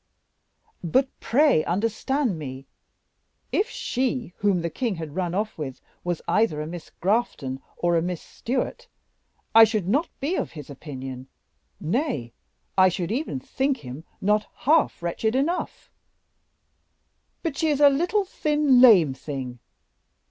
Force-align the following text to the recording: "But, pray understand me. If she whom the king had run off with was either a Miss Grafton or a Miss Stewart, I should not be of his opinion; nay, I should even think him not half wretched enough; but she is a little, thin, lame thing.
"But, 0.83 1.09
pray 1.19 1.63
understand 1.63 2.39
me. 2.39 2.65
If 3.51 3.69
she 3.69 4.33
whom 4.37 4.61
the 4.63 4.69
king 4.71 4.95
had 4.95 5.15
run 5.15 5.35
off 5.35 5.59
with 5.59 5.79
was 6.03 6.23
either 6.27 6.59
a 6.59 6.65
Miss 6.65 6.89
Grafton 7.01 7.61
or 7.77 7.95
a 7.95 8.01
Miss 8.01 8.19
Stewart, 8.19 8.87
I 9.53 9.63
should 9.63 9.87
not 9.87 10.09
be 10.19 10.35
of 10.37 10.53
his 10.53 10.71
opinion; 10.71 11.27
nay, 11.79 12.33
I 12.75 12.89
should 12.89 13.11
even 13.11 13.39
think 13.39 13.77
him 13.85 14.03
not 14.21 14.47
half 14.65 15.03
wretched 15.03 15.35
enough; 15.35 15.91
but 17.43 17.55
she 17.55 17.67
is 17.67 17.79
a 17.79 17.87
little, 17.89 18.25
thin, 18.25 18.81
lame 18.81 19.13
thing. 19.13 19.59